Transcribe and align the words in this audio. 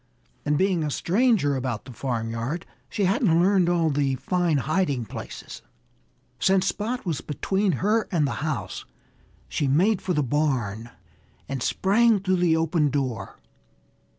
And 0.45 0.57
being 0.57 0.83
a 0.83 0.89
stranger 0.89 1.55
about 1.55 1.85
the 1.85 1.93
farmyard, 1.93 2.65
she 2.89 3.05
hadn't 3.05 3.39
learned 3.39 3.69
all 3.69 3.91
the 3.91 4.15
fine 4.15 4.57
hiding 4.57 5.05
places. 5.05 5.61
Since 6.39 6.65
Spot 6.69 7.05
was 7.05 7.21
between 7.21 7.73
her 7.73 8.07
and 8.11 8.25
the 8.25 8.31
house, 8.41 8.83
she 9.47 9.67
made 9.67 10.01
for 10.01 10.15
the 10.15 10.23
barn 10.23 10.89
and 11.47 11.61
sprang 11.61 12.19
through 12.19 12.37
the 12.37 12.57
open 12.57 12.89
door. 12.89 13.37